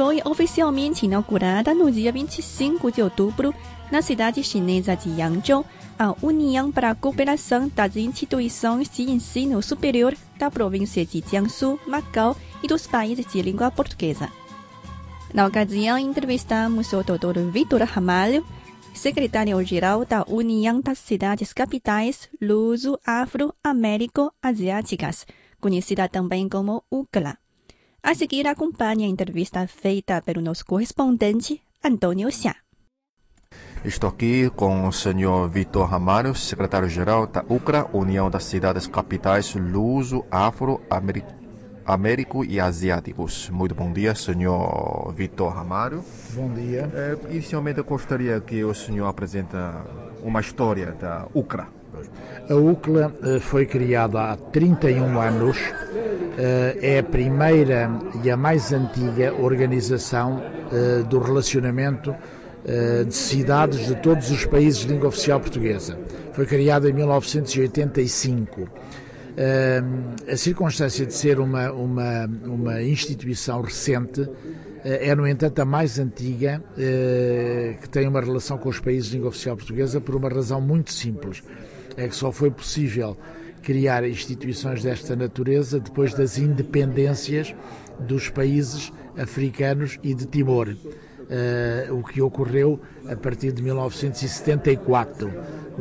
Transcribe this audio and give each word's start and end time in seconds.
Foi 0.00 0.16
oficialmente 0.24 1.04
inaugurada 1.04 1.74
no 1.74 1.92
dia 1.92 2.10
25 2.10 2.90
de 2.90 3.02
outubro, 3.02 3.54
na 3.92 4.00
cidade 4.00 4.42
chinesa 4.42 4.96
de 4.96 5.10
Yangzhou, 5.10 5.62
a 5.98 6.14
União 6.22 6.72
para 6.72 6.88
a 6.88 6.94
Cooperação 6.94 7.68
das 7.68 7.96
Instituições 7.96 8.88
de 8.88 9.02
Ensino 9.02 9.62
Superior 9.62 10.16
da 10.38 10.50
província 10.50 11.04
de 11.04 11.22
Jiangsu, 11.28 11.78
Macau 11.86 12.34
e 12.62 12.66
dos 12.66 12.86
países 12.86 13.30
de 13.30 13.42
língua 13.42 13.70
portuguesa. 13.70 14.32
Na 15.34 15.46
ocasião, 15.46 15.98
entrevistamos 15.98 16.94
o 16.94 17.02
Dr. 17.02 17.40
Vitor 17.52 17.82
Ramalho, 17.82 18.42
secretário-geral 18.94 20.06
da 20.06 20.24
União 20.26 20.80
das 20.80 20.98
Cidades 20.98 21.52
Capitais 21.52 22.26
Luso-Afro-Américo-Asiáticas, 22.40 25.26
conhecida 25.60 26.08
também 26.08 26.48
como 26.48 26.82
UCLA. 26.90 27.36
A 28.02 28.14
seguir, 28.14 28.46
acompanhe 28.46 29.04
a 29.04 29.08
entrevista 29.08 29.66
feita 29.66 30.22
pelo 30.22 30.40
nosso 30.40 30.64
correspondente, 30.64 31.60
Antônio 31.84 32.32
Xia. 32.32 32.56
Estou 33.84 34.08
aqui 34.08 34.48
com 34.50 34.88
o 34.88 34.92
senhor 34.92 35.48
Vitor 35.50 35.86
Ramalho, 35.86 36.34
secretário-geral 36.34 37.26
da 37.26 37.44
UCRA, 37.48 37.86
União 37.92 38.30
das 38.30 38.44
Cidades 38.44 38.86
Capitais 38.86 39.54
Luso, 39.54 40.24
Afro, 40.30 40.80
Américo 41.84 42.42
e 42.44 42.58
Asiáticos. 42.58 43.50
Muito 43.50 43.74
bom 43.74 43.92
dia, 43.92 44.14
senhor 44.14 45.12
Vitor 45.14 45.52
Ramalho. 45.52 46.02
Bom 46.32 46.52
dia. 46.54 46.90
Eh, 46.94 47.18
inicialmente, 47.30 47.78
eu 47.78 47.84
gostaria 47.84 48.40
que 48.40 48.64
o 48.64 48.74
senhor 48.74 49.06
apresente 49.08 49.56
uma 50.22 50.40
história 50.40 50.92
da 50.92 51.26
UCRA. 51.34 51.79
A 52.50 52.54
UCLA 52.54 53.12
eh, 53.22 53.38
foi 53.38 53.64
criada 53.64 54.20
há 54.20 54.36
31 54.36 55.20
anos. 55.20 55.56
Eh, 56.36 56.78
É 56.82 56.98
a 56.98 57.02
primeira 57.02 57.88
e 58.24 58.30
a 58.30 58.36
mais 58.36 58.72
antiga 58.72 59.32
organização 59.34 60.42
eh, 60.72 61.02
do 61.08 61.18
relacionamento 61.20 62.14
de 63.06 63.14
cidades 63.14 63.86
de 63.86 63.94
todos 63.96 64.30
os 64.30 64.44
países 64.44 64.80
de 64.80 64.88
língua 64.88 65.08
oficial 65.08 65.40
portuguesa. 65.40 65.98
Foi 66.34 66.44
criada 66.44 66.90
em 66.90 66.92
1985. 66.92 68.68
Eh, 69.36 69.82
A 70.32 70.36
circunstância 70.36 71.06
de 71.06 71.14
ser 71.14 71.38
uma, 71.40 71.70
uma, 71.72 72.26
uma 72.44 72.82
instituição 72.82 73.62
recente 73.62 74.28
é, 74.82 75.14
no 75.14 75.26
entanto, 75.28 75.58
a 75.60 75.64
mais 75.66 75.98
antiga 75.98 76.62
que 77.82 77.88
tem 77.90 78.08
uma 78.08 78.20
relação 78.20 78.56
com 78.56 78.70
os 78.70 78.80
países 78.80 79.10
de 79.10 79.16
língua 79.16 79.28
oficial 79.28 79.54
portuguesa 79.54 80.00
por 80.00 80.14
uma 80.16 80.28
razão 80.30 80.58
muito 80.58 80.90
simples. 80.90 81.42
É 82.00 82.08
que 82.08 82.16
só 82.16 82.32
foi 82.32 82.50
possível 82.50 83.14
criar 83.62 84.08
instituições 84.08 84.82
desta 84.82 85.14
natureza 85.14 85.78
depois 85.78 86.14
das 86.14 86.38
independências 86.38 87.54
dos 87.98 88.30
países 88.30 88.90
africanos 89.18 89.98
e 90.02 90.14
de 90.14 90.24
Timor. 90.24 90.74
Eh, 91.28 91.88
o 91.90 92.02
que 92.02 92.22
ocorreu 92.22 92.80
a 93.06 93.14
partir 93.14 93.52
de 93.52 93.62
1974. 93.62 95.30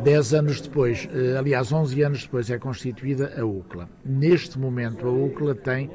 Dez 0.03 0.34
anos 0.34 0.59
depois, 0.59 1.08
eh, 1.14 1.38
aliás, 1.38 1.72
11 1.72 2.02
anos 2.03 2.23
depois, 2.23 2.50
é 2.50 2.58
constituída 2.59 3.33
a 3.36 3.45
UCLA. 3.45 3.88
Neste 4.04 4.60
momento, 4.60 5.08
a 5.08 5.11
UCLA 5.11 5.55
tem 5.55 5.89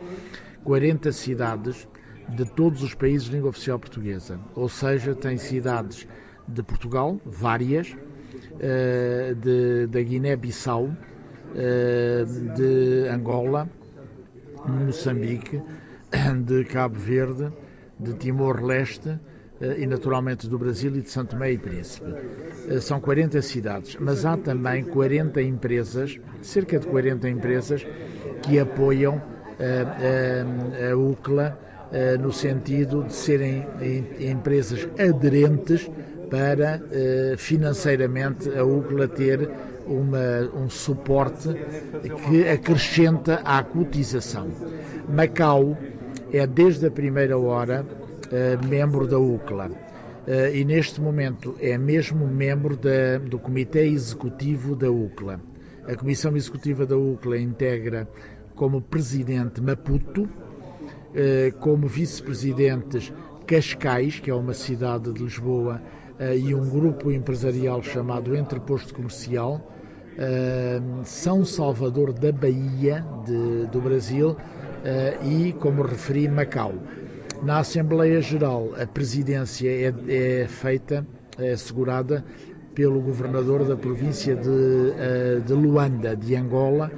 40 0.65 1.13
cidades 1.13 1.87
de 2.31 2.47
todos 2.47 2.83
os 2.83 2.95
países 2.95 3.27
de 3.27 3.33
língua 3.33 3.51
oficial 3.51 3.79
portuguesa, 3.79 4.41
ou 4.55 4.71
seja, 4.71 5.15
tem 5.15 5.37
cidades 5.37 6.09
de 6.49 6.63
Portugal, 6.63 7.21
várias, 7.25 7.95
de, 9.35 9.87
da 9.87 10.01
Guiné-Bissau, 10.03 10.91
eh, 11.57 12.25
de 12.57 13.09
Angola, 13.09 13.69
Moçambique, 14.67 15.61
de 16.45 16.65
Cabo 16.65 16.99
Verde, 16.99 17.53
de 17.99 18.15
Timor-Leste 18.15 19.19
eh, 19.61 19.77
e 19.79 19.87
naturalmente 19.87 20.49
do 20.49 20.59
Brasil 20.59 20.95
e 20.97 21.01
de 21.01 21.11
Santo 21.11 21.31
Tomé 21.31 21.53
e 21.53 21.59
Príncipe. 21.59 22.13
Eh, 22.69 22.81
São 22.81 23.01
40 23.01 23.41
cidades, 23.43 23.97
mas 24.01 24.25
há 24.25 24.37
também 24.37 24.85
40 24.85 25.41
empresas, 25.43 26.19
cerca 26.43 26.79
de 26.79 26.87
40 26.87 27.29
empresas, 27.29 27.87
que 28.43 28.59
apoiam 28.59 29.21
eh, 29.59 29.87
eh, 30.81 30.91
a 30.93 30.97
UCLA 30.97 31.59
eh, 31.93 32.17
no 32.19 32.33
sentido 32.33 33.05
de 33.05 33.13
serem 33.15 33.67
em- 33.81 34.31
empresas 34.31 34.89
aderentes 34.99 35.89
para 36.31 36.83
eh, 36.91 37.35
financeiramente 37.37 38.49
a 38.51 38.65
UCLA 38.65 39.09
ter 39.09 39.51
uma, 39.87 40.51
um 40.55 40.69
suporte 40.69 41.49
que 42.27 42.49
acrescenta 42.49 43.41
à 43.45 43.63
cotização. 43.63 44.49
Macau 45.09 45.77
é 46.33 46.47
desde 46.47 46.87
a 46.87 46.91
primeira 46.91 47.39
hora 47.39 47.85
eh, 48.33 48.57
membro 48.67 49.07
da 49.07 49.19
UCLA 49.19 49.71
eh, 50.27 50.57
e 50.57 50.65
neste 50.65 51.01
momento 51.01 51.55
é 51.61 51.77
mesmo 51.79 52.27
membro 52.27 52.77
da- 52.77 53.19
do 53.19 53.39
Comitê 53.39 53.87
Executivo 53.87 54.75
da 54.75 54.91
UCLA. 54.91 55.41
A 55.87 55.95
Comissão 55.95 56.35
Executiva 56.35 56.87
da 56.87 56.97
UCLA 56.97 57.39
integra 57.39 58.09
como 58.55 58.81
presidente 58.81 59.61
Maputo, 59.61 60.29
como 61.61 61.87
vice-presidentes 61.87 63.13
Cascais, 63.47 64.19
que 64.19 64.31
é 64.31 64.35
uma 64.35 64.55
cidade 64.55 65.13
de 65.13 65.23
Lisboa, 65.23 65.81
e 66.37 66.55
um 66.55 66.69
grupo 66.69 67.11
empresarial 67.11 67.83
chamado 67.83 68.37
Entreposto 68.37 68.95
Comercial, 68.95 69.61
eh, 70.17 70.81
São 71.05 71.45
Salvador 71.45 72.13
da 72.13 72.31
Bahia, 72.31 73.05
de- 73.27 73.67
do 73.67 73.81
Brasil, 73.81 74.37
eh, 74.85 75.17
e, 75.25 75.53
como 75.55 75.83
referi, 75.83 76.29
Macau. 76.29 76.75
Na 77.43 77.59
Assembleia 77.59 78.21
Geral, 78.23 78.71
a 78.81 78.87
presidência 78.87 79.69
é, 79.69 79.93
é 80.43 80.47
feita, 80.49 81.05
é 81.39 81.51
assegurada 81.53 82.25
pelo 82.75 83.01
governador 83.01 83.65
da 83.65 83.77
província 83.77 84.35
de, 84.37 84.93
eh, 84.99 85.41
de 85.45 85.53
Luanda, 85.53 86.17
de 86.17 86.35
Angola, 86.37 86.91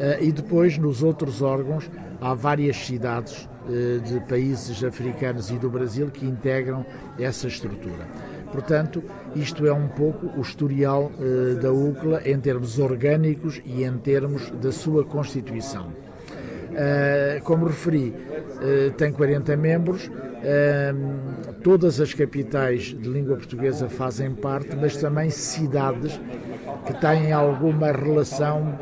eh, 0.00 0.18
e 0.22 0.32
depois 0.32 0.76
nos 0.78 1.02
outros 1.02 1.42
órgãos 1.42 1.88
há 2.20 2.34
várias 2.34 2.76
cidades 2.76 3.48
eh, 3.68 3.98
de 4.04 4.20
países 4.28 4.82
africanos 4.84 5.50
e 5.50 5.54
do 5.54 5.70
Brasil 5.70 6.08
que 6.10 6.26
integram 6.26 6.84
essa 7.18 7.46
estrutura. 7.48 8.06
Portanto, 8.54 9.02
isto 9.34 9.66
é 9.66 9.72
um 9.72 9.88
pouco 9.88 10.30
o 10.38 10.40
historial 10.40 11.10
eh, 11.18 11.60
da 11.60 11.72
UCLA 11.72 12.22
em 12.24 12.38
termos 12.38 12.78
orgânicos 12.78 13.60
e 13.64 13.82
em 13.82 13.98
termos 13.98 14.48
da 14.62 14.70
sua 14.70 15.04
constituição. 15.04 15.88
Uh, 16.74 17.42
como 17.42 17.66
referi, 17.66 18.14
uh, 18.14 18.90
tem 18.92 19.12
40 19.12 19.56
membros, 19.56 20.06
uh, 20.06 21.52
todas 21.62 22.00
as 22.00 22.14
capitais 22.14 22.84
de 22.84 23.08
língua 23.08 23.36
portuguesa 23.36 23.88
fazem 23.88 24.32
parte, 24.32 24.76
mas 24.80 24.96
também 24.96 25.30
cidades 25.30 26.20
que 26.86 26.94
têm 26.94 27.32
alguma 27.32 27.90
relação 27.90 28.78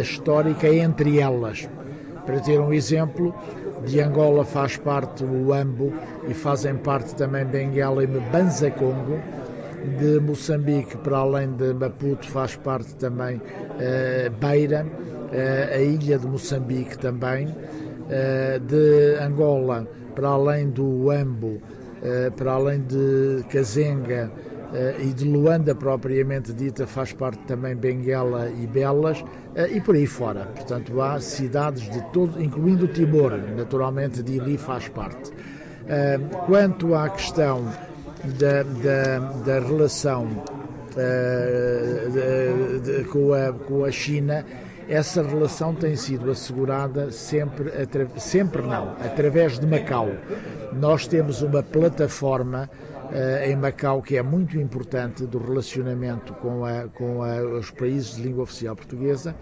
histórica 0.00 0.68
entre 0.68 1.20
elas. 1.20 1.68
Para 2.24 2.40
ter 2.40 2.60
um 2.60 2.72
exemplo, 2.72 3.34
de 3.84 4.00
Angola 4.00 4.44
faz 4.44 4.76
parte 4.76 5.24
o 5.24 5.52
Ambo 5.52 5.92
e 6.28 6.34
fazem 6.34 6.76
parte 6.76 7.14
também 7.14 7.44
Benguela 7.44 8.02
e 8.02 8.06
Banza 8.06 8.70
Congo. 8.70 9.18
De 9.98 10.18
Moçambique, 10.18 10.96
para 10.96 11.18
além 11.18 11.52
de 11.52 11.72
Maputo, 11.72 12.28
faz 12.28 12.56
parte 12.56 12.96
também 12.96 13.40
eh, 13.78 14.28
Beira, 14.40 14.84
eh, 15.32 15.70
a 15.74 15.78
ilha 15.78 16.18
de 16.18 16.26
Moçambique 16.26 16.98
também. 16.98 17.54
Eh, 18.08 18.60
de 18.60 19.16
Angola, 19.20 19.86
para 20.14 20.28
além 20.28 20.70
do 20.70 21.10
Ambo, 21.10 21.60
eh, 22.02 22.30
para 22.30 22.52
além 22.52 22.80
de 22.80 23.44
Kazenga 23.50 24.30
eh, 24.30 24.55
e 25.00 25.12
de 25.12 25.24
Luanda 25.24 25.74
propriamente 25.74 26.52
dita, 26.52 26.86
faz 26.86 27.12
parte 27.12 27.38
também 27.46 27.74
Benguela 27.76 28.48
e 28.50 28.66
Belas 28.66 29.24
eh, 29.54 29.68
e 29.72 29.80
por 29.80 29.94
aí 29.94 30.06
fora. 30.06 30.46
Portanto, 30.54 31.00
há 31.00 31.20
cidades 31.20 31.88
de 31.90 32.00
todo, 32.12 32.42
incluindo 32.42 32.86
Timor, 32.88 33.32
naturalmente, 33.56 34.22
de 34.22 34.34
Ili 34.36 34.56
faz 34.58 34.88
parte. 34.88 35.30
Eh, 35.88 36.18
quanto 36.46 36.94
à 36.94 37.08
questão 37.08 37.64
da, 38.38 38.62
da, 38.62 39.18
da 39.44 39.66
relação 39.66 40.26
eh, 40.96 42.08
de- 42.80 42.80
de- 42.80 43.04
com, 43.04 43.32
a, 43.32 43.52
com 43.52 43.84
a 43.84 43.90
China, 43.90 44.44
essa 44.88 45.22
relação 45.22 45.74
tem 45.74 45.96
sido 45.96 46.30
assegurada 46.30 47.10
sempre, 47.10 47.70
sempre 48.18 48.62
não, 48.62 48.92
através 49.04 49.58
de 49.58 49.66
Macau. 49.66 50.10
Nós 50.72 51.06
temos 51.06 51.42
uma 51.42 51.62
plataforma 51.62 52.68
em 53.44 53.56
Macau 53.56 54.02
que 54.02 54.16
é 54.16 54.22
muito 54.22 54.58
importante 54.58 55.24
do 55.26 55.38
relacionamento 55.38 56.34
com, 56.34 56.64
a, 56.64 56.88
com 56.88 57.22
a, 57.22 57.40
os 57.42 57.70
países 57.70 58.16
de 58.16 58.22
língua 58.22 58.44
oficial 58.44 58.74
portuguesa. 58.74 59.34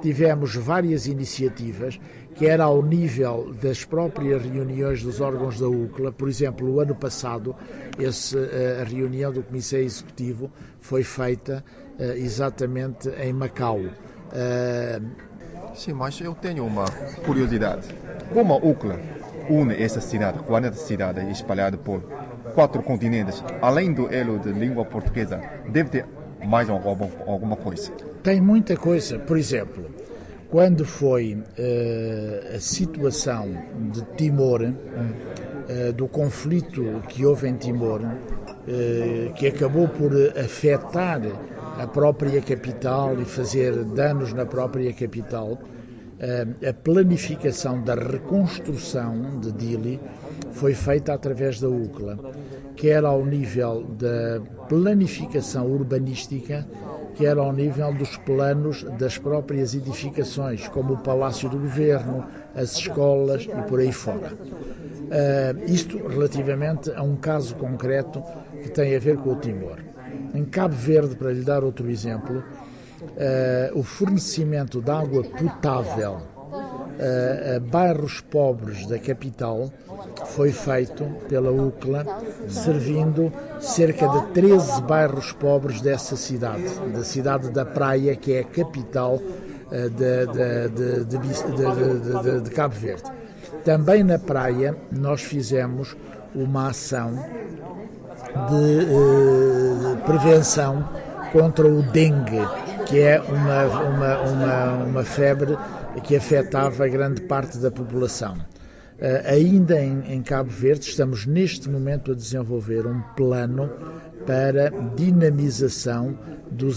Tivemos 0.00 0.54
várias 0.54 1.06
iniciativas, 1.06 2.00
quer 2.34 2.60
ao 2.60 2.82
nível 2.82 3.54
das 3.60 3.84
próprias 3.84 4.42
reuniões 4.42 5.02
dos 5.02 5.20
órgãos 5.20 5.58
da 5.58 5.68
UCLA, 5.68 6.12
por 6.12 6.28
exemplo, 6.28 6.70
o 6.70 6.80
ano 6.80 6.94
passado, 6.94 7.54
esse, 7.98 8.36
uh, 8.36 8.80
a 8.80 8.84
reunião 8.84 9.32
do 9.32 9.42
Comitê 9.42 9.82
Executivo 9.82 10.50
foi 10.78 11.02
feita 11.02 11.64
uh, 11.98 12.02
exatamente 12.16 13.08
em 13.08 13.32
Macau. 13.32 13.80
Sim, 15.74 15.92
mas 15.92 16.20
eu 16.20 16.34
tenho 16.34 16.64
uma 16.64 16.84
curiosidade. 17.24 17.88
Como 18.32 18.54
a 18.54 18.56
UCLA 18.56 18.98
une 19.48 19.74
essa 19.74 20.00
cidade, 20.00 20.38
40 20.40 20.76
cidades 20.76 21.28
espalhadas 21.28 21.80
por 21.80 22.02
quatro 22.50 22.82
continentes, 22.82 23.42
além 23.60 23.92
do 23.92 24.12
elo 24.12 24.38
de 24.38 24.52
língua 24.52 24.84
portuguesa, 24.84 25.40
deve 25.68 25.90
ter 25.90 26.06
mais 26.44 26.68
alguma, 26.68 27.08
alguma 27.26 27.56
coisa? 27.56 27.90
Tem 28.22 28.40
muita 28.40 28.76
coisa. 28.76 29.18
Por 29.18 29.36
exemplo, 29.36 29.84
quando 30.50 30.84
foi 30.84 31.34
uh, 31.34 32.56
a 32.56 32.60
situação 32.60 33.48
de 33.92 34.02
Timor, 34.16 34.62
uh, 34.62 35.92
do 35.92 36.08
conflito 36.08 37.02
que 37.08 37.24
houve 37.24 37.48
em 37.48 37.54
Timor, 37.54 38.00
uh, 38.00 39.32
que 39.34 39.46
acabou 39.46 39.88
por 39.88 40.12
afetar 40.38 41.20
a 41.78 41.86
própria 41.86 42.42
capital 42.42 43.20
e 43.20 43.24
fazer 43.24 43.84
danos 43.84 44.32
na 44.32 44.44
própria 44.44 44.92
capital, 44.92 45.58
a 46.68 46.72
planificação 46.72 47.82
da 47.82 47.94
reconstrução 47.94 49.40
de 49.40 49.52
Dili 49.52 50.00
foi 50.52 50.74
feita 50.74 51.14
através 51.14 51.58
da 51.60 51.68
UCLA, 51.68 52.18
quer 52.76 53.04
ao 53.04 53.24
nível 53.24 53.84
da 53.98 54.40
planificação 54.68 55.66
urbanística, 55.66 56.66
quer 57.14 57.38
ao 57.38 57.52
nível 57.52 57.92
dos 57.94 58.16
planos 58.18 58.82
das 58.98 59.16
próprias 59.16 59.74
edificações, 59.74 60.68
como 60.68 60.94
o 60.94 60.98
Palácio 60.98 61.48
do 61.48 61.58
Governo, 61.58 62.26
as 62.54 62.72
escolas 62.72 63.44
e 63.44 63.62
por 63.68 63.80
aí 63.80 63.92
fora. 63.92 64.32
Isto 65.66 66.06
relativamente 66.06 66.92
a 66.92 67.02
um 67.02 67.16
caso 67.16 67.54
concreto 67.54 68.22
que 68.62 68.70
tem 68.70 68.94
a 68.94 68.98
ver 68.98 69.16
com 69.16 69.32
o 69.32 69.36
Timor. 69.36 69.78
Em 70.34 70.44
Cabo 70.44 70.74
Verde, 70.74 71.16
para 71.16 71.32
lhe 71.32 71.42
dar 71.42 71.64
outro 71.64 71.90
exemplo, 71.90 72.44
uh, 73.02 73.78
o 73.78 73.82
fornecimento 73.82 74.80
de 74.80 74.90
água 74.90 75.22
potável 75.24 76.14
uh, 76.14 77.56
a 77.56 77.60
bairros 77.60 78.20
pobres 78.20 78.86
da 78.86 78.98
capital 78.98 79.70
foi 80.26 80.52
feito 80.52 81.04
pela 81.28 81.50
UCLA, 81.50 82.04
servindo 82.48 83.32
cerca 83.60 84.08
de 84.08 84.26
13 84.28 84.82
bairros 84.82 85.32
pobres 85.32 85.80
dessa 85.80 86.16
cidade, 86.16 86.68
da 86.92 87.04
cidade 87.04 87.50
da 87.50 87.64
Praia, 87.64 88.16
que 88.16 88.32
é 88.32 88.40
a 88.40 88.44
capital 88.44 89.16
uh, 89.16 89.90
de, 89.90 90.26
de, 91.04 91.18
de, 92.32 92.40
de 92.42 92.50
Cabo 92.50 92.74
Verde. 92.74 93.10
Também 93.64 94.02
na 94.02 94.18
Praia 94.18 94.76
nós 94.90 95.22
fizemos 95.22 95.96
uma 96.34 96.68
ação 96.68 97.12
de 98.48 100.02
prevenção 100.04 100.88
contra 101.32 101.66
o 101.66 101.82
dengue, 101.82 102.40
que 102.90 102.98
é 102.98 103.20
uma, 103.20 103.64
uma, 103.66 104.20
uma, 104.20 104.84
uma 104.84 105.04
febre 105.04 105.56
que 106.02 106.16
afetava 106.16 106.88
grande 106.88 107.22
parte 107.22 107.56
da 107.58 107.70
população. 107.70 108.34
Uh, 108.34 109.26
ainda 109.26 109.80
em, 109.80 110.12
em, 110.12 110.22
Cabo 110.22 110.50
Verde, 110.50 110.86
estamos 110.86 111.24
neste 111.24 111.70
momento 111.70 112.12
a 112.12 112.14
desenvolver 112.14 112.86
um 112.86 113.00
plano 113.16 113.70
para 114.26 114.70
dinamização 114.94 116.18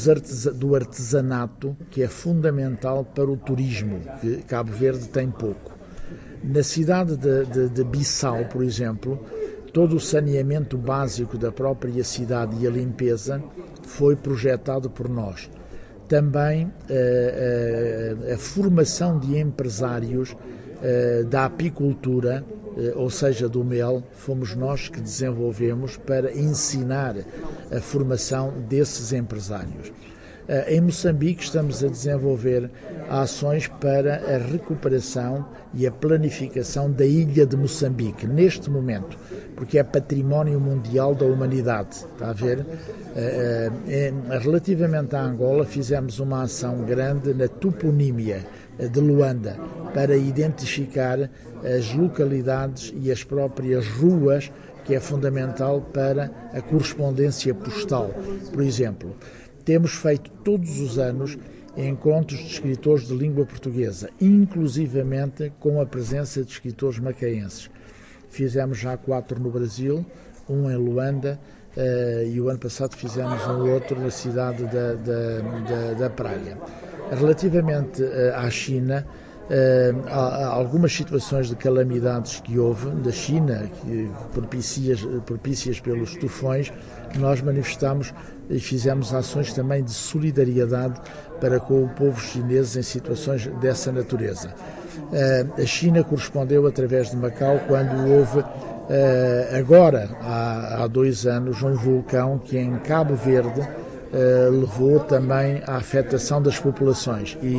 artesa 0.07 0.53
do 0.53 0.75
artesanato, 0.75 1.75
que 1.89 2.01
é 2.03 2.07
fundamental 2.07 3.03
para 3.03 3.29
o 3.29 3.35
turismo, 3.35 3.99
que 4.21 4.37
Cabo 4.43 4.71
Verde 4.71 5.09
tem 5.09 5.29
pouco. 5.29 5.73
Na 6.43 6.63
cidade 6.63 7.17
de, 7.17 7.45
de, 7.45 7.69
de 7.69 7.83
Bissau, 7.83 8.45
por 8.45 8.63
exemplo, 8.63 9.19
Todo 9.73 9.95
o 9.95 9.99
saneamento 9.99 10.77
básico 10.77 11.35
da 11.35 11.51
própria 11.51 12.03
cidade 12.03 12.55
e 12.61 12.67
a 12.67 12.69
limpeza 12.69 13.43
foi 13.81 14.15
projetado 14.15 14.87
por 14.87 15.09
nós. 15.09 15.49
Também 16.13 16.65
a, 16.67 16.93
eh, 16.93 18.17
eh, 18.27 18.33
a 18.33 18.37
formação 18.37 19.17
de 19.17 19.35
empresários 19.35 20.37
eh, 20.83 21.23
da 21.23 21.45
apicultura, 21.45 22.45
ou 22.95 23.09
seja, 23.09 23.49
do 23.49 23.63
mel, 23.63 24.03
fomos 24.11 24.55
nós 24.55 24.89
que 24.89 25.01
desenvolvemos 25.01 25.97
para 25.97 26.31
ensinar 26.31 27.15
a 27.75 27.81
formação 27.81 28.53
desses 28.69 29.11
empresários. 29.11 29.91
Em 30.67 30.81
Moçambique 30.81 31.43
estamos 31.43 31.83
a 31.83 31.87
desenvolver 31.87 32.69
ações 33.09 33.67
para 33.67 34.15
a 34.15 34.37
recuperação 34.37 35.45
e 35.73 35.87
a 35.87 35.91
planificação 35.91 36.91
da 36.91 37.05
ilha 37.05 37.45
de 37.45 37.55
Moçambique, 37.55 38.27
neste 38.27 38.69
momento 38.69 39.17
porque 39.55 39.77
é 39.77 39.83
património 39.83 40.59
mundial 40.59 41.15
da 41.15 41.25
humanidade. 41.25 42.05
Está 42.13 42.29
a 42.29 42.33
ver? 42.33 42.65
Eh, 43.15 43.71
eh, 43.87 44.13
relativamente 44.39 45.15
à 45.15 45.21
Angola, 45.21 45.65
fizemos 45.65 46.19
uma 46.19 46.43
ação 46.43 46.83
grande 46.83 47.33
na 47.33 47.47
toponímia 47.47 48.45
eh, 48.77 48.87
de 48.87 48.99
Luanda 48.99 49.57
para 49.93 50.15
identificar 50.15 51.29
as 51.63 51.93
localidades 51.93 52.93
e 52.95 53.11
as 53.11 53.23
próprias 53.23 53.87
ruas 53.87 54.51
que 54.83 54.95
é 54.95 54.99
fundamental 54.99 55.79
para 55.93 56.29
a 56.53 56.61
correspondência 56.61 57.53
postal. 57.53 58.11
Por 58.51 58.61
exemplo, 58.61 59.15
temos 59.65 59.93
feito 59.93 60.29
todos 60.43 60.79
os 60.79 60.97
anos 60.97 61.37
encontros 61.75 62.39
de 62.39 62.47
escritores 62.47 63.07
de 63.07 63.13
língua 63.15 63.45
portuguesa, 63.45 64.09
inclusivamente 64.21 65.51
com 65.59 65.81
a 65.81 65.85
presença 65.85 66.43
de 66.43 66.51
escritores 66.51 66.99
macaenses. 66.99 67.69
Fizemos 68.29 68.77
já 68.77 68.95
quatro 68.97 69.39
no 69.39 69.49
Brasil, 69.49 70.05
um 70.49 70.69
em 70.69 70.75
Luanda 70.75 71.39
uh, 71.75 72.27
e 72.27 72.39
o 72.39 72.49
ano 72.49 72.59
passado 72.59 72.95
fizemos 72.95 73.45
um 73.47 73.71
outro 73.71 73.99
na 73.99 74.11
cidade 74.11 74.63
da, 74.65 74.93
da, 74.93 75.39
da, 75.67 75.93
da 75.93 76.09
Praia. 76.09 76.57
Relativamente 77.11 78.01
uh, 78.01 78.35
à 78.35 78.49
China, 78.49 79.05
Uh, 79.43 80.07
há, 80.07 80.47
algumas 80.47 80.93
situações 80.93 81.49
de 81.49 81.55
calamidades 81.57 82.39
que 82.39 82.57
houve 82.57 82.89
da 83.01 83.11
China, 83.11 83.69
propícias, 84.31 85.01
propícias 85.25 85.81
pelos 85.81 86.15
tufões, 86.15 86.71
nós 87.19 87.41
manifestamos 87.41 88.13
e 88.49 88.59
fizemos 88.59 89.13
ações 89.13 89.53
também 89.53 89.83
de 89.83 89.91
solidariedade 89.91 90.99
para 91.39 91.59
com 91.59 91.83
o 91.83 91.89
povo 91.89 92.19
chinês 92.19 92.75
em 92.75 92.81
situações 92.81 93.47
dessa 93.59 93.91
natureza. 93.91 94.53
Eh, 95.11 95.45
a 95.57 95.65
China 95.65 96.03
correspondeu 96.03 96.65
através 96.67 97.11
de 97.11 97.17
Macau 97.17 97.59
quando 97.67 97.95
houve 98.09 98.43
eh, 98.89 99.49
agora, 99.57 100.09
há, 100.21 100.87
dois 100.87 101.25
anos, 101.25 101.61
um 101.61 101.73
vulcão 101.73 102.37
que 102.37 102.57
em 102.57 102.77
Cabo 102.79 103.15
Verde 103.15 103.61
Uh, 104.13 104.51
levou 104.51 104.99
também 104.99 105.63
à 105.65 105.77
afetação 105.77 106.39
das 106.39 106.59
populações 106.59 107.35
e, 107.41 107.51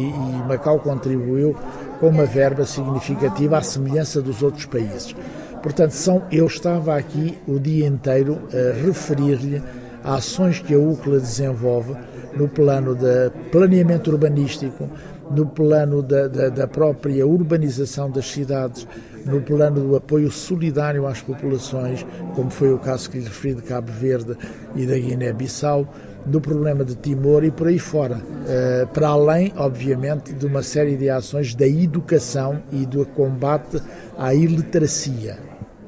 Macau 0.47 0.79
contribuiu 0.79 1.57
com 1.99 2.07
uma 2.07 2.27
verba 2.27 2.65
significativa 2.65 3.59
à 3.59 3.61
semelhança 3.61 4.23
dos 4.23 4.41
outros 4.41 4.65
países. 4.65 5.17
Portanto, 5.61 5.91
são, 5.91 6.23
eu 6.31 6.47
estava 6.47 6.97
aqui 6.97 7.37
o 7.49 7.59
dia 7.59 7.85
inteiro 7.89 8.39
a 8.53 8.87
referir-lhe 8.87 9.61
ações 10.05 10.61
que 10.61 10.75
a 10.75 10.79
UCLA 10.79 11.19
desenvolve 11.19 11.97
no 12.37 12.49
plano 12.49 12.95
de 12.95 13.31
planeamento 13.51 14.11
urbanístico, 14.11 14.89
no 15.31 15.47
plano 15.47 16.03
da, 16.03 16.29
da, 16.29 16.49
da, 16.51 16.69
própria 16.69 17.27
urbanização 17.27 18.11
das 18.11 18.31
cidades, 18.31 18.87
no 19.25 19.41
plano 19.41 19.81
do 19.81 19.97
apoio 19.97 20.31
solidário 20.31 21.07
às 21.07 21.23
populações, 21.23 22.05
como 22.35 22.51
foi 22.51 22.73
o 22.73 22.79
caso 22.79 23.09
que 23.09 23.19
lhe 23.19 23.25
referi 23.25 23.55
de 23.55 23.63
Cabo 23.63 23.91
Verde 23.91 24.37
e 24.77 24.85
da 24.85 24.99
Guiné-Bissau, 24.99 25.89
no 26.27 26.41
problema 26.41 26.85
de 26.85 26.95
Timor 26.95 27.45
e 27.45 27.51
por 27.51 27.69
aí 27.69 27.79
fora. 27.79 28.17
Uh, 28.17 28.87
para 28.89 29.09
além, 29.09 29.53
obviamente, 29.57 30.33
de 30.33 30.47
uma 30.47 30.63
série 30.63 30.97
de 30.97 31.09
ações 31.09 31.55
da 31.55 31.67
educação 31.67 32.63
e 32.73 32.87
do 32.87 33.05
combate 33.07 33.81
à 34.17 34.35
iliteracia. 34.35 35.39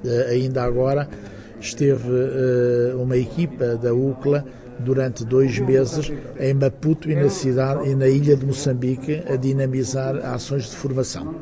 Uh, 0.04 0.30
ainda 0.30 0.62
agora 0.62 1.08
esteve 1.66 2.10
uh, 2.10 3.02
uma 3.02 3.16
equipa 3.16 3.76
da 3.76 3.92
UCLA 3.92 4.44
durante 4.78 5.24
dois 5.24 5.58
meses 5.58 6.12
em 6.38 6.54
Maputo 6.54 7.10
e 7.10 7.14
na 7.14 7.30
cidade 7.30 7.88
e 7.88 7.94
na 7.94 8.06
ilha 8.06 8.36
de 8.36 8.44
Moçambique 8.44 9.22
a 9.28 9.36
dinamizar 9.36 10.16
ações 10.16 10.64
de 10.64 10.76
formação. 10.76 11.34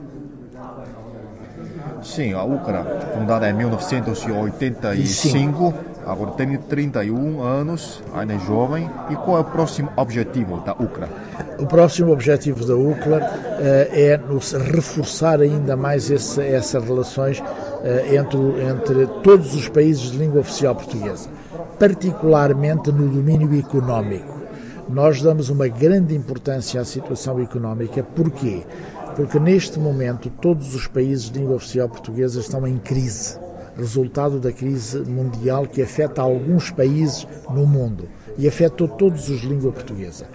Sim, 2.02 2.34
a 2.34 2.44
UCRA, 2.44 2.84
fundada 3.14 3.48
em 3.48 3.54
1985, 3.54 5.74
Agora 6.06 6.32
tem 6.32 6.58
31 6.58 7.42
anos, 7.42 8.02
ainda 8.14 8.34
é 8.34 8.38
jovem. 8.38 8.90
E 9.10 9.16
qual 9.16 9.38
é 9.38 9.40
o 9.40 9.44
próximo 9.44 9.90
objetivo 9.96 10.60
da 10.60 10.72
UCRA? 10.72 11.08
O 11.58 11.66
próximo 11.66 12.12
objetivo 12.12 12.64
da 12.66 12.76
UCLA 12.76 13.20
eh, 13.58 14.12
é 14.12 14.16
nos 14.18 14.52
reforçar 14.52 15.40
ainda 15.40 15.76
mais 15.76 16.10
esse, 16.10 16.42
essas 16.42 16.84
relações 16.84 17.40
eh, 17.40 17.73
entre, 18.10 18.38
entre 18.62 19.06
todos 19.22 19.54
os 19.54 19.68
países 19.68 20.10
de 20.10 20.18
língua 20.18 20.40
oficial 20.40 20.74
portuguesa, 20.74 21.28
particularmente 21.78 22.90
no 22.90 23.08
domínio 23.08 23.58
económico. 23.58 24.34
Nós 24.88 25.20
damos 25.20 25.48
uma 25.48 25.68
grande 25.68 26.14
importância 26.14 26.80
à 26.80 26.84
situação 26.84 27.40
económica, 27.40 28.02
porquê? 28.02 28.62
Porque 29.16 29.38
neste 29.38 29.78
momento 29.78 30.30
todos 30.30 30.74
os 30.74 30.86
países 30.86 31.30
de 31.30 31.38
língua 31.38 31.56
oficial 31.56 31.88
portuguesa 31.88 32.40
estão 32.40 32.66
em 32.66 32.78
crise, 32.78 33.38
resultado 33.76 34.38
da 34.38 34.52
crise 34.52 35.00
mundial 35.00 35.66
que 35.66 35.82
afeta 35.82 36.22
alguns 36.22 36.70
países 36.70 37.26
no 37.50 37.66
mundo 37.66 38.08
e 38.36 38.48
afetou 38.48 38.88
todos 38.88 39.28
os 39.28 39.40
de 39.40 39.48
língua 39.48 39.72
portuguesa. 39.72 40.26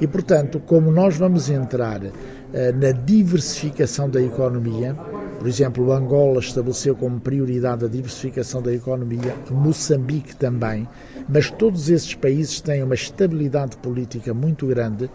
E, 0.00 0.06
portanto, 0.06 0.60
como 0.64 0.90
nós 0.90 1.16
vamos 1.16 1.50
entrar 1.50 2.00
eh, 2.52 2.72
na 2.72 2.92
diversificação 2.92 4.08
da 4.08 4.22
economia, 4.22 4.96
por 5.38 5.46
exemplo, 5.46 5.92
Angola 5.92 6.40
estabeleceu 6.40 6.96
como 6.96 7.20
prioridade 7.20 7.84
a 7.84 7.88
diversificação 7.88 8.60
da 8.60 8.74
economia, 8.74 9.36
Moçambique 9.50 10.34
também, 10.34 10.88
mas 11.28 11.50
todos 11.50 11.88
esses 11.88 12.14
países 12.14 12.60
têm 12.60 12.82
uma 12.82 12.94
estabilidade 12.94 13.76
política 13.76 14.34
muito 14.34 14.66
grande. 14.66 15.08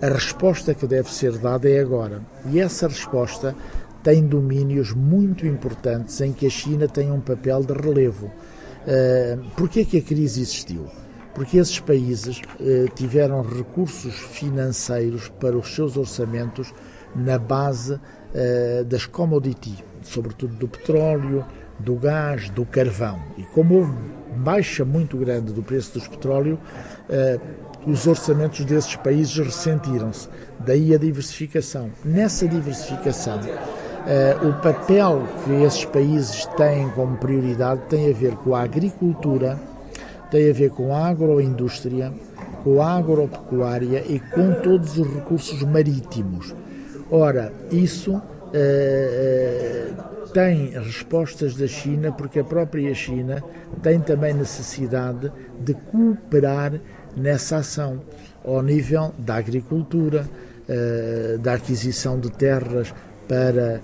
A 0.00 0.06
resposta 0.06 0.74
que 0.74 0.86
deve 0.86 1.12
ser 1.12 1.38
dada 1.38 1.68
é 1.68 1.80
agora. 1.80 2.22
E 2.52 2.60
essa 2.60 2.86
resposta 2.86 3.54
tem 4.02 4.24
domínios 4.24 4.92
muito 4.92 5.46
importantes 5.46 6.20
em 6.20 6.32
que 6.32 6.46
a 6.46 6.50
China 6.50 6.86
tem 6.86 7.10
um 7.10 7.20
papel 7.20 7.64
de 7.64 7.72
relevo. 7.72 8.30
Uh, 8.86 9.68
que 9.68 9.98
a 9.98 10.02
crise 10.02 10.42
existiu? 10.42 10.86
porque 11.34 11.58
esses 11.58 11.80
países 11.80 12.40
eh, 12.60 12.86
tiveram 12.94 13.42
recursos 13.42 14.14
financeiros 14.14 15.28
para 15.28 15.58
os 15.58 15.74
seus 15.74 15.96
orçamentos 15.96 16.72
na 17.14 17.38
base 17.38 17.98
eh, 18.34 18.84
das 18.86 19.06
commodities, 19.06 19.82
sobretudo 20.02 20.54
do 20.56 20.68
petróleo, 20.68 21.44
do 21.78 21.94
gás, 21.94 22.50
do 22.50 22.64
carvão. 22.64 23.20
E 23.36 23.42
como 23.42 23.76
houve 23.76 23.92
baixa 24.36 24.84
muito 24.84 25.16
grande 25.16 25.52
do 25.52 25.62
preço 25.62 25.98
do 25.98 26.10
petróleo, 26.10 26.58
eh, 27.08 27.38
os 27.86 28.06
orçamentos 28.06 28.64
desses 28.64 28.96
países 28.96 29.36
ressentiram-se. 29.36 30.28
Daí 30.58 30.94
a 30.94 30.98
diversificação. 30.98 31.90
Nessa 32.04 32.48
diversificação, 32.48 33.40
eh, 34.06 34.36
o 34.42 34.54
papel 34.62 35.22
que 35.44 35.52
esses 35.62 35.84
países 35.84 36.46
têm 36.56 36.88
como 36.90 37.16
prioridade 37.18 37.82
tem 37.88 38.10
a 38.10 38.14
ver 38.14 38.32
com 38.36 38.54
a 38.54 38.62
agricultura 38.62 39.58
tem 40.34 40.50
a 40.50 40.52
ver 40.52 40.70
com 40.70 40.92
a 40.92 41.06
agroindústria, 41.06 42.12
com 42.64 42.82
a 42.82 42.96
agropecuária 42.96 44.02
e 44.04 44.18
com 44.18 44.52
todos 44.62 44.98
os 44.98 45.06
recursos 45.06 45.62
marítimos. 45.62 46.52
Ora, 47.10 47.52
isso 47.70 48.20
eh, 48.52 49.90
eh, 49.90 50.26
tem 50.32 50.70
respostas 50.70 51.54
da 51.54 51.66
China, 51.66 52.12
porque 52.12 52.38
a 52.38 52.44
própria 52.44 52.94
China 52.94 53.42
tem 53.82 54.00
também 54.00 54.32
necessidade 54.32 55.30
de 55.60 55.74
cooperar 55.74 56.72
nessa 57.16 57.56
ação, 57.56 58.00
ao 58.44 58.62
nível 58.62 59.12
da 59.18 59.36
agricultura, 59.36 60.28
eh, 60.68 61.36
da 61.40 61.54
aquisição 61.54 62.18
de 62.18 62.30
terras 62.30 62.94
para 63.26 63.80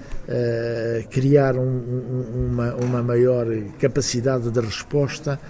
criar 1.08 1.56
um, 1.56 1.62
um, 1.62 2.46
uma, 2.50 2.74
uma 2.74 3.02
maior 3.02 3.46
capacidade 3.78 4.50
de 4.50 4.60
resposta 4.60 5.40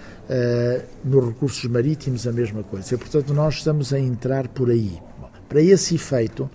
nos 1.05 1.27
recursos 1.27 1.65
marítimos, 1.65 2.25
a 2.25 2.31
mesma 2.31 2.63
coisa. 2.63 2.95
E, 2.95 2.97
portanto, 2.97 3.35
nós 3.35 3.55
estamos 3.57 3.93
a 3.93 3.99
entrar 3.99 4.47
por 4.47 4.71
aí. 4.71 4.97
Bom, 5.21 5.29
para 5.49 5.61
esse 5.61 5.97
efeito, 5.97 6.49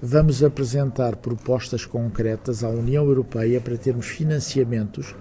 vamos 0.00 0.42
apresentar 0.42 1.16
propostas 1.16 1.84
concretas 1.84 2.62
à 2.62 2.68
União 2.68 3.04
Europeia 3.04 3.60
para 3.60 3.76
termos 3.76 4.06
financiamentos 4.06 5.14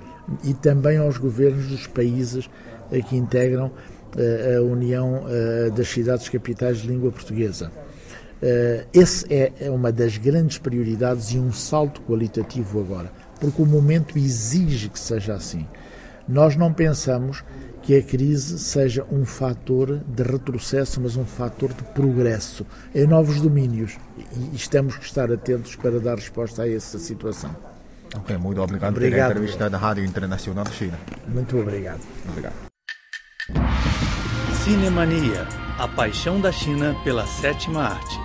e 0.43 0.53
também 0.53 0.97
aos 0.97 1.17
governos 1.17 1.67
dos 1.67 1.87
países 1.87 2.45
uh, 2.45 3.03
que 3.07 3.15
integram 3.15 3.71
a 4.57 4.61
União 4.61 5.25
das 5.75 5.89
Cidades 5.89 6.27
Capitais 6.29 6.77
de 6.77 6.87
Língua 6.87 7.11
Portuguesa 7.11 7.71
esse 8.93 9.25
é, 9.33 9.51
é 9.59 9.71
uma 9.71 9.91
das 9.91 10.17
grandes 10.17 10.57
prioridades 10.57 11.31
e 11.31 11.39
um 11.39 11.51
salto 11.51 12.01
qualitativo 12.01 12.79
agora, 12.79 13.11
porque 13.39 13.61
o 13.61 13.65
momento 13.65 14.17
exige 14.17 14.89
que 14.89 14.99
seja 14.99 15.33
assim. 15.33 15.65
Nós 16.27 16.55
não 16.55 16.71
pensamos 16.73 17.43
que 17.87 17.95
a 17.95 18.03
crise 18.03 18.59
seja 18.59 19.05
um 19.09 19.23
fator 19.23 20.01
de 20.05 20.21
retrocesso, 20.21 20.99
mas 20.99 21.15
um 21.15 21.23
fator 21.23 21.71
de 21.71 21.83
progresso 21.83 22.65
em 22.93 23.07
novos 23.07 23.39
domínios. 23.39 23.97
E 24.35 24.53
estamos 24.53 24.97
que 24.97 25.05
estar 25.05 25.31
atentos 25.31 25.73
para 25.77 25.97
dar 25.97 26.15
resposta 26.15 26.63
a 26.63 26.69
essa 26.69 26.99
situação. 26.99 27.55
Ok, 28.13 28.35
muito 28.35 28.61
obrigado, 28.61 28.91
Obrigado. 28.91 29.19
pela 29.19 29.31
entrevista 29.31 29.69
da 29.69 29.77
Rádio 29.77 30.03
Internacional 30.03 30.65
da 30.65 30.71
China. 30.71 30.99
Muito 31.29 31.57
obrigado. 31.57 32.01
Obrigado. 32.27 32.55
Cinemania, 34.65 35.47
a 35.79 35.87
paixão 35.87 36.41
da 36.41 36.51
China 36.51 36.93
pela 37.05 37.25
sétima 37.25 37.83
arte. 37.83 38.19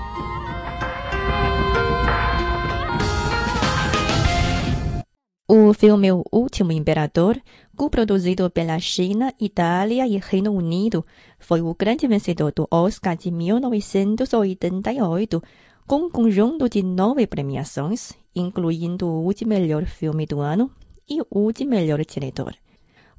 O 5.54 5.75
filme 5.75 6.11
O 6.11 6.25
Último 6.33 6.73
Imperador, 6.73 7.38
co-produzido 7.76 8.49
pela 8.50 8.79
China, 8.79 9.35
Itália 9.41 10.07
e 10.07 10.19
Reino 10.19 10.52
Unido, 10.52 11.05
foi 11.38 11.61
o 11.61 11.75
grande 11.75 12.07
vencedor 12.07 12.52
do 12.52 12.69
Oscar 12.71 13.17
de 13.17 13.31
1988, 13.31 15.43
com 15.87 16.07
um 16.07 16.11
conjunto 16.11 16.69
de 16.69 16.83
nove 16.83 17.26
premiações, 17.26 18.12
incluindo 18.35 19.09
o 19.09 19.33
de 19.33 19.45
melhor 19.45 19.87
filme 19.87 20.26
do 20.26 20.41
ano 20.41 20.71
e 21.09 21.21
o 21.31 21.52
de 21.52 21.64
melhor 21.64 22.05
diretor. 22.05 22.55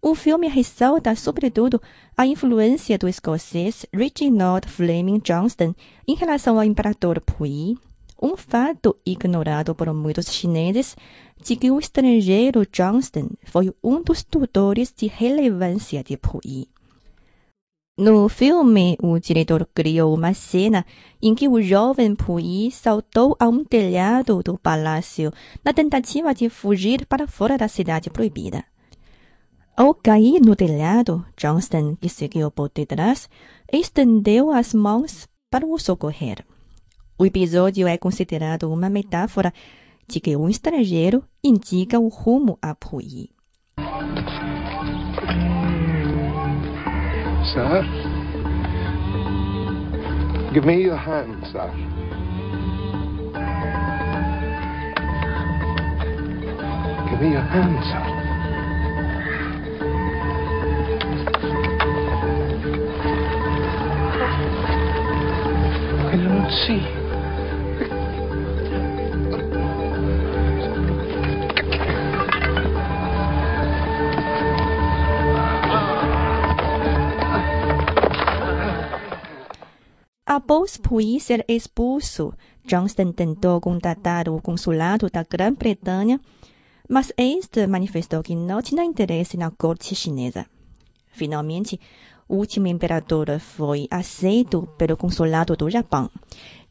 O 0.02 0.16
filme 0.16 0.50
ressalta, 0.50 1.16
sobretudo, 1.16 1.82
a 2.18 2.28
influência 2.28 2.98
do 2.98 3.08
escocês 3.08 3.86
Reginald 3.94 4.68
Fleming 4.68 5.20
Johnston 5.20 5.74
em 6.06 6.16
relação 6.16 6.58
ao 6.58 6.66
imperador 6.66 7.22
Puyi, 7.22 7.78
um 8.24 8.38
fato 8.38 8.96
ignorado 9.06 9.76
por 9.76 9.94
muitos 9.94 10.28
chineses 10.32 10.96
de 11.44 11.58
que 11.58 11.70
o 11.70 11.78
estrangeiro 11.78 12.66
Johnston 12.72 13.32
foi 13.44 13.74
um 13.84 14.02
dos 14.02 14.24
tutores 14.24 14.94
de 14.96 15.08
relevância 15.08 16.02
de 16.02 16.16
Puyi. 16.16 16.70
No 17.98 18.30
filme, 18.30 18.98
o 19.04 19.20
diretor 19.20 19.68
criou 19.76 20.16
uma 20.16 20.34
cena 20.34 20.86
em 21.22 21.36
que 21.36 21.50
o 21.50 21.62
jovem 21.62 22.16
Puyi 22.16 22.72
saltou 22.72 23.36
a 23.38 23.50
um 23.50 23.66
telhado 23.66 24.42
do 24.42 24.58
palácio 24.58 25.32
na 25.64 25.74
tentativa 25.74 26.34
de 26.34 26.50
fugir 26.50 27.06
para 27.06 27.28
fora 27.28 27.58
da 27.58 27.68
cidade 27.68 28.10
proibida. 28.10 28.64
Ao 29.76 29.94
cair 29.94 30.40
no 30.40 30.56
telhado, 30.56 31.26
Johnston, 31.36 31.98
que 32.00 32.08
seguiu 32.08 32.50
por 32.50 32.72
detrás, 32.74 33.30
estendeu 33.72 34.50
as 34.50 34.74
mãos 34.74 35.28
para 35.52 35.66
o 35.66 35.78
socorrer. 35.78 36.46
O 37.24 37.26
episódio 37.26 37.88
é 37.88 37.98
considerado 37.98 38.70
uma 38.70 38.90
metáfora 38.90 39.54
de 40.10 40.20
que 40.20 40.36
um 40.36 40.50
estrangeiro 40.50 41.24
indica 41.42 41.98
o 41.98 42.10
rumo 42.10 42.60
a 42.62 42.76
Puyi. 42.76 43.30
Sir? 47.46 47.86
Give 50.54 50.68
me 50.68 50.82
your 50.82 50.98
hand, 50.98 51.48
sir. 51.50 51.72
Give 57.10 57.22
me 57.22 57.32
your 57.32 57.42
hand, 57.42 57.80
sir. 57.86 58.04
You 66.12 66.28
not 66.28 66.52
see? 66.68 67.03
Após 80.36 80.78
Puyi 80.78 81.20
ser 81.20 81.46
expulso, 81.48 82.34
Johnston 82.66 83.12
tentou 83.12 83.62
contatar 83.62 84.28
o 84.28 84.42
consulado 84.42 85.08
da 85.08 85.22
Grã-Bretanha, 85.22 86.20
mas 86.90 87.14
este 87.16 87.68
manifestou 87.68 88.24
que 88.24 88.36
não 88.36 88.60
tinha 88.60 88.84
interesse 88.84 89.38
na 89.38 89.52
corte 89.52 89.94
chinesa. 89.94 90.48
Finalmente, 91.12 91.80
o 92.28 92.38
último 92.38 92.66
imperador 92.66 93.40
foi 93.40 93.88
aceito 93.92 94.68
pelo 94.76 94.98
consulado 94.98 95.56
do 95.56 95.70
Japão, 95.70 96.10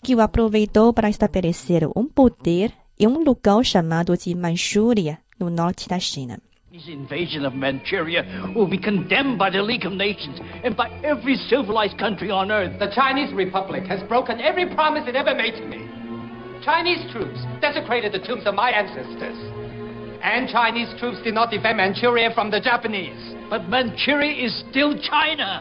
que 0.02 0.16
o 0.16 0.20
aproveitou 0.20 0.92
para 0.92 1.08
estabelecer 1.08 1.88
um 1.94 2.04
poder 2.04 2.74
em 2.98 3.06
um 3.06 3.22
lugar 3.22 3.64
chamado 3.64 4.16
de 4.16 4.34
Manchúria, 4.34 5.20
no 5.38 5.48
norte 5.48 5.88
da 5.88 6.00
China. 6.00 6.40
His 6.72 6.88
invasion 6.88 7.44
of 7.44 7.52
Manchuria 7.52 8.54
will 8.56 8.66
be 8.66 8.78
condemned 8.78 9.38
by 9.38 9.50
the 9.50 9.60
League 9.60 9.84
of 9.84 9.92
Nations 9.92 10.40
and 10.64 10.74
by 10.74 10.88
every 11.04 11.34
civilized 11.36 11.98
country 11.98 12.30
on 12.30 12.50
earth. 12.50 12.78
The 12.78 12.90
Chinese 12.94 13.30
Republic 13.34 13.84
has 13.88 14.02
broken 14.08 14.40
every 14.40 14.74
promise 14.74 15.06
it 15.06 15.14
ever 15.14 15.34
made 15.34 15.52
to 15.56 15.66
me. 15.66 15.86
Chinese 16.64 17.12
troops 17.12 17.38
desecrated 17.60 18.12
the 18.12 18.26
tombs 18.26 18.46
of 18.46 18.54
my 18.54 18.70
ancestors. 18.70 19.36
And 20.22 20.48
Chinese 20.48 20.88
troops 20.98 21.18
did 21.22 21.34
not 21.34 21.50
defend 21.50 21.76
Manchuria 21.76 22.30
from 22.34 22.50
the 22.50 22.58
Japanese. 22.58 23.34
But 23.50 23.68
Manchuria 23.68 24.32
is 24.32 24.64
still 24.70 24.98
China. 24.98 25.60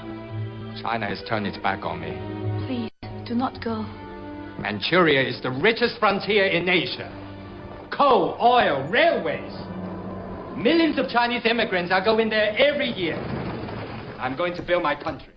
China 0.82 1.10
has 1.10 1.22
turned 1.28 1.46
its 1.46 1.58
back 1.58 1.84
on 1.84 2.00
me. 2.00 2.16
Please, 2.66 3.10
do 3.28 3.36
not 3.36 3.62
go. 3.62 3.84
Manchuria 4.62 5.28
is 5.28 5.42
the 5.44 5.52
richest 5.52 6.00
frontier 6.00 6.46
in 6.46 6.70
Asia. 6.70 7.12
Coal, 7.92 8.38
oil, 8.40 8.88
railways. 8.90 9.71
Millions 10.62 11.00
of 11.00 11.10
Chinese 11.10 11.44
immigrants 11.46 11.92
are 11.92 12.04
going 12.06 12.30
there 12.30 12.56
every 12.56 12.90
year. 12.92 13.16
I'm 14.20 14.38
going 14.38 14.56
to 14.56 14.62
build 14.62 14.84
my 14.84 14.96
country. 14.96 15.31